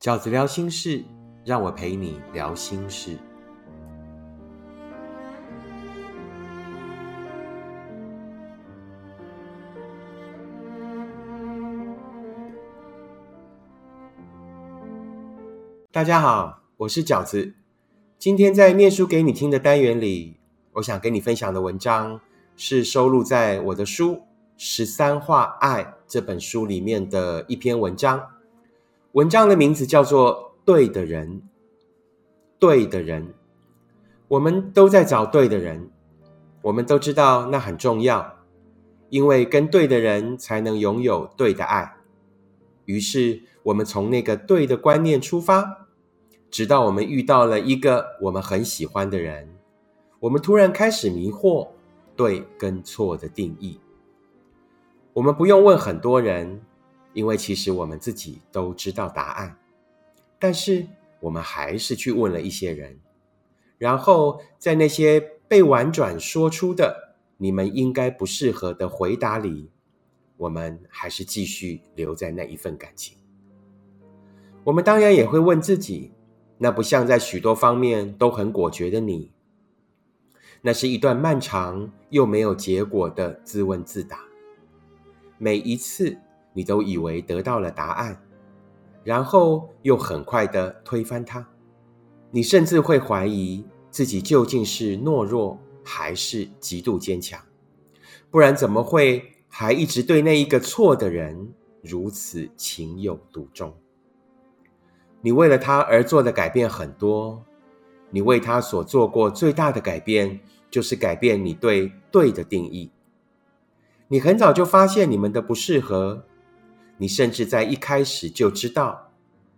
[0.00, 1.04] 饺子聊心事，
[1.44, 3.18] 让我陪你聊心事。
[15.92, 17.52] 大家好，我是饺子。
[18.18, 20.38] 今天在念书给你听的单元里，
[20.72, 22.18] 我想跟你分享的文章
[22.56, 24.14] 是收录在我的书
[24.56, 28.39] 《十三画爱》这本书里面的一篇文章。
[29.12, 31.28] 文章的名字叫做《对的人》，
[32.60, 33.34] 对的人，
[34.28, 35.90] 我们都在找对的人，
[36.62, 38.38] 我们都知道那很重要，
[39.08, 41.96] 因为跟对的人才能拥有对的爱。
[42.84, 45.88] 于是，我们从那个对的观念出发，
[46.48, 49.48] 直到我们遇到了一个我们很喜欢的人，
[50.20, 51.66] 我们突然开始迷惑
[52.14, 53.80] 对跟错的定义。
[55.14, 56.62] 我们不用问很多人。
[57.12, 59.58] 因为其实我们自己都知道答案，
[60.38, 60.86] 但是
[61.18, 63.00] 我们还是去问了一些人，
[63.78, 69.70] 然后在那些被婉转说出的“你们应该不适合”的回答里，
[70.36, 73.18] 我们还是继续留在那一份感情。
[74.62, 76.12] 我们当然也会问自己：
[76.58, 79.32] 那不像在许多方面都很果决的你，
[80.62, 84.20] 那是一段漫长又没有结果的自问自答。
[85.36, 86.16] 每一次。
[86.52, 88.20] 你都以为得到了答案，
[89.04, 91.48] 然后又很快的推翻它。
[92.30, 97.40] 你甚至会怀疑自己究竟是懦弱还是极度坚强，
[98.30, 103.74] 不然怎么会还一直对那一个错的人如此情有独钟？
[105.22, 107.44] 你为了他而做的改变很多，
[108.10, 112.90] 你为他所做过最大的改变，就是改变你对对的定义。
[114.08, 116.24] 你很早就发现你们的不适合。
[117.00, 119.10] 你甚至在一开始就知道，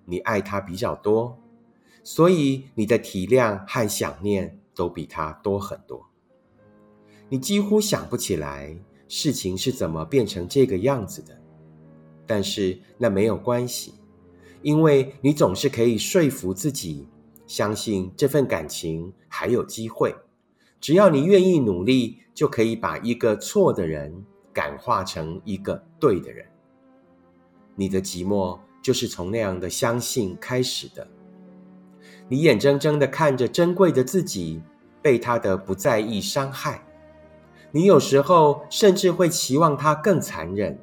[0.04, 1.36] 你爱他比较多，
[2.04, 6.08] 所以你的体谅和想念都比他多很多。
[7.28, 8.78] 你几乎想不起来
[9.08, 11.36] 事情是怎么变成这个样子的，
[12.28, 13.94] 但是那没有关系，
[14.62, 17.08] 因为你总是可以说服自己，
[17.48, 20.14] 相信这份感情还有机会。
[20.80, 26.46] 只要你愿意努力，就可以把一个错的人感化成一个对的人。
[27.82, 31.04] 你的寂寞就是从那样的相信开始的。
[32.28, 34.62] 你眼睁睁的看着珍贵的自己
[35.02, 36.86] 被他的不在意伤害，
[37.72, 40.78] 你有时候甚至会期望他更残忍，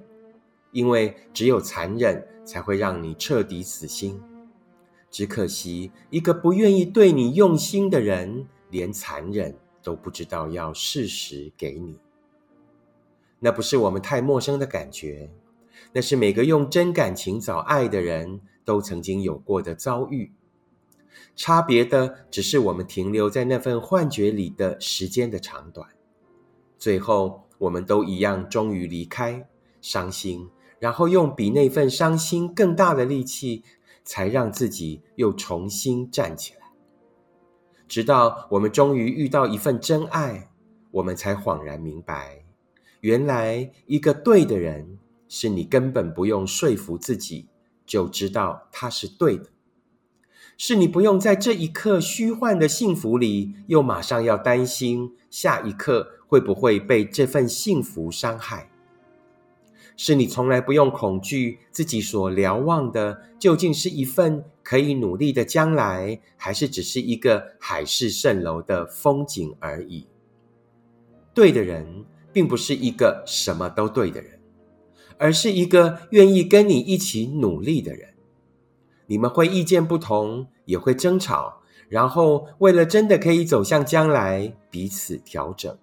[0.73, 4.21] 因为只有残忍才会让你彻底死心。
[5.09, 11.97] 只可惜，一个不愿意对你用心的人，连残忍都不知道要适时给你。
[13.39, 15.31] 那不是我们太陌生的感觉。
[15.93, 20.31] 那是每个用真感情找爱的人都曾经有过的遭遇，
[21.35, 25.89] 差别的只是我们停留在那份幻觉里的时间的长短。
[26.77, 29.47] 最后，我们都一样，终于离开，
[29.81, 33.63] 伤心，然后用比那份伤心更大的力气，
[34.03, 36.59] 才让自己又重新站起来。
[37.87, 40.51] 直到我们终于遇到一份真爱，
[40.91, 42.45] 我们才恍然明白，
[43.01, 44.99] 原来一个对的人。
[45.29, 47.47] 是你根本不用说服自己
[47.85, 49.45] 就知道他是对的，
[50.57, 58.69] 是你不用在这一刻虚幻的幸福里，又马上要担心下一刻会不会被这份幸福伤害，
[59.95, 70.07] 是你从来不用恐惧自己所瞭望的究竟是一份可以努力的将来，还是只是一个海市蜃楼的风景而已。
[71.35, 72.03] 对的人，
[72.33, 74.38] 并不是一个什么都对的人。
[75.19, 78.15] 而是一个愿意跟你一起努力的人，
[79.05, 85.77] 你们会意见不同，也会争吵，然后为了真的可以走向将来，彼此调整。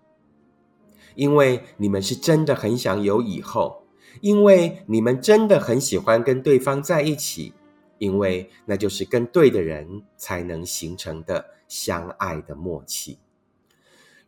[1.14, 3.84] 因为你们是真的很想有以后，
[4.22, 7.52] 因为你们真的很喜欢跟对方在一起，
[7.98, 13.18] 因为那就是跟对的人才能形成的相爱的默契。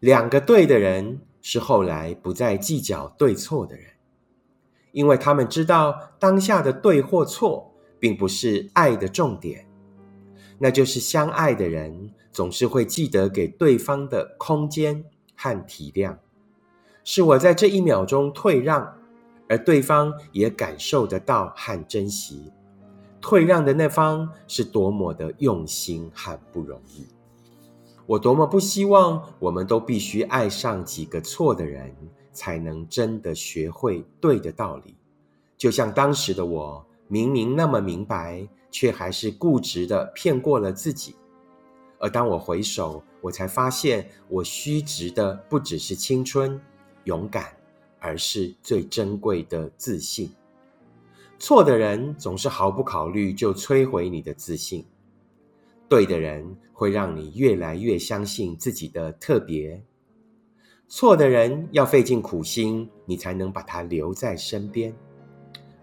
[0.00, 3.97] 两个对的人是后来不再计较对错的人。
[4.98, 9.64] 因为他们知道当下的对或错，并不是爱的重点，
[10.58, 15.04] 那就是相爱的人总是会记得给对方的空间
[15.36, 16.16] 和体谅，
[17.04, 18.92] 是我在这一秒钟退让，
[19.48, 22.50] 而对方也感受得到和珍惜，
[23.20, 27.06] 退让的那方是多么的用心和不容易。
[28.04, 31.94] 我多么不希望我们都必须爱上几个错的人。
[32.38, 34.94] 才能真的学会对的道理，
[35.56, 41.16] 就像当时的我，明明那么明白，却还是固执的骗过了自己。
[41.98, 46.60] 而当我回首，我才发现，我虚值的不只是青春、
[47.02, 47.52] 勇敢，
[47.98, 50.30] 而是最珍贵的自信。
[51.40, 54.86] 错的人总是毫不考虑就摧毁你的自信，
[55.88, 59.82] 对的人会让你越来越相信自己的特别。
[60.90, 64.90] 错的人要费尽苦心，你才能把他留在身边；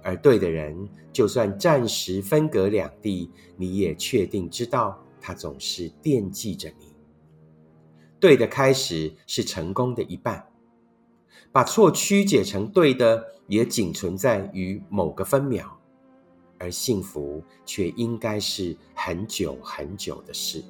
[0.02, 5.00] 而对的人，就算暂时分隔两地，你也确定知道。
[5.22, 6.94] 他总是惦记着你。
[8.20, 10.48] 对的开始是成功的一半，
[11.52, 15.80] 把错曲解成对的，也仅存在于某个分秒，
[16.60, 20.64] 而幸福却应该是很久很久的事。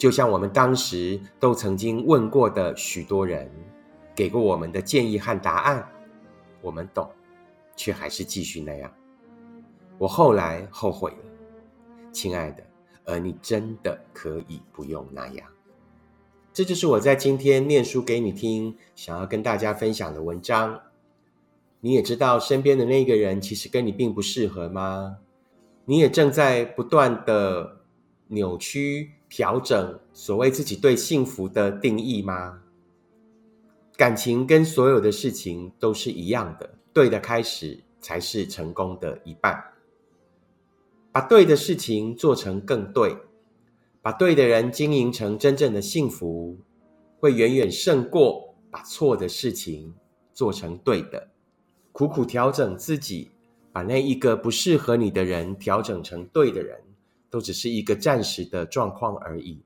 [0.00, 3.50] 就像我们当时都曾经问过的许多人，
[4.14, 5.86] 给过我们的建议和答案，
[6.62, 7.06] 我们懂，
[7.76, 8.90] 却还是继续那样。
[9.98, 11.18] 我后来后悔了，
[12.12, 12.64] 亲爱的。
[13.04, 15.46] 而你真的可以不用那样。
[16.52, 20.80] 这就是我在今天念书给你听，想要跟大家分享的文章。
[21.80, 25.18] 你也知道，身边的那个人其实跟你并不适合吗？
[25.84, 27.80] 你也正在不断的
[28.28, 32.60] 扭曲、调整所谓自己对幸福的定义吗？
[33.96, 39.62] 感情跟所有的事情都是一样的，对的开始才是成功的一半。
[41.12, 43.16] 把对的事情做成更对，
[44.02, 46.58] 把对的人经营成真正的幸福，
[47.20, 49.94] 会远远胜过把错的事情
[50.32, 51.28] 做成对的。
[51.92, 53.30] 苦苦调整自己，
[53.72, 56.80] 把那一个不适合你的人调整成对的人，
[57.30, 59.62] 都只是一个暂时的状况而已，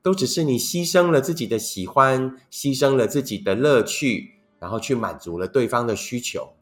[0.00, 6.54] 都只是你牺牲了自己的喜欢，牺牲了自己的乐趣，然后去满足了对方的需求，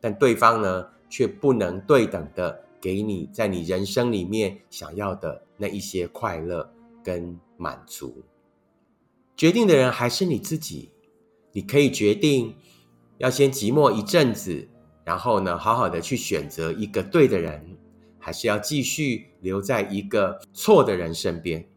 [0.00, 2.64] 但对方呢，却不能对等的。
[2.82, 6.68] 给你在你人生里面想要的那一些快乐
[7.04, 8.24] 跟满足，
[9.36, 10.90] 决定的人还是你自己。
[11.52, 12.56] 你可以决定
[13.18, 14.68] 要先寂寞一阵子，
[15.04, 17.76] 然后呢，好好的去选择一个对的人，
[18.22, 21.68] 还是要继续留在一个错的人身边。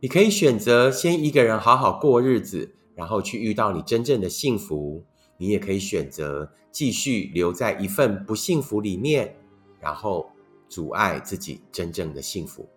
[0.00, 5.04] 你可以选择先一个人好好过日子，然后去遇到你真正的幸福。
[5.36, 9.36] 你也可以选择继续留在一份不幸福里面。
[9.80, 10.32] 然后
[10.68, 12.68] 阻碍自己真正的幸福。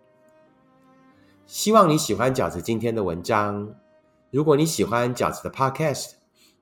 [1.46, 3.74] 希望你喜欢饺子今天的文章。
[4.30, 6.12] 如果你喜欢饺子的 Podcast，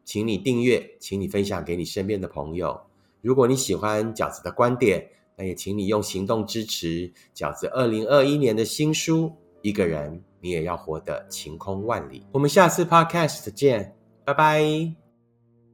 [0.02, 2.80] 请你订阅，请你分享给你身边的朋友。
[3.20, 5.10] 如果你喜欢饺子的观点，
[5.40, 9.24] 那也请你用行动支持饺子二零二一年的新书
[9.62, 12.20] 《一个人你也要活得晴空万里》。
[12.30, 13.96] 我们下次 Podcast 见，
[14.26, 14.99] 拜拜。